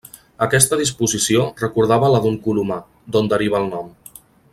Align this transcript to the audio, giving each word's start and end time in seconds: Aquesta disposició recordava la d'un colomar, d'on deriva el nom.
Aquesta 0.43 0.77
disposició 0.79 1.43
recordava 1.61 2.09
la 2.13 2.21
d'un 2.23 2.39
colomar, 2.47 2.79
d'on 3.17 3.31
deriva 3.35 3.61
el 3.65 3.69
nom. 3.75 3.93